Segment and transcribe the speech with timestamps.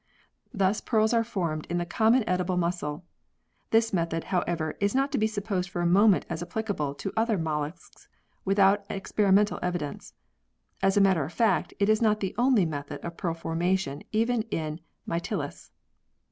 [0.51, 3.05] Thus pearls are formed in the common edible mussel.
[3.69, 7.37] This method, however, is not to be supposed for a moment as applicable to other
[7.37, 8.07] molluscs
[8.43, 10.15] without experimental evidence.
[10.81, 14.41] As a matter of fact, it is not the only method of pearl formation even
[14.49, 15.69] in Mytilus.